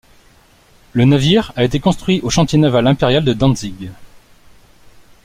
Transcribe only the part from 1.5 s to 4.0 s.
a été construit au chantier naval impérial de Dantzig.